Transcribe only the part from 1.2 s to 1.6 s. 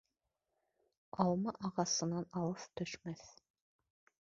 Алма